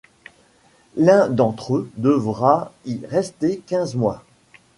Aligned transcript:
L'un 0.97 1.29
d'entre 1.29 1.75
eux 1.75 1.91
devra 1.97 2.73
y 2.87 3.01
rester 3.05 3.59
quinze 3.67 3.93
mois. 3.93 4.23